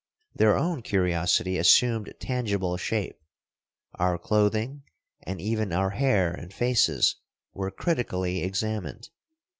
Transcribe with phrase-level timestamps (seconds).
[0.33, 3.21] Their own curiosity assumed tangible shape.
[3.99, 4.81] Our clothing,
[5.21, 7.17] and even our hair and faces,
[7.53, 9.09] were critically examined.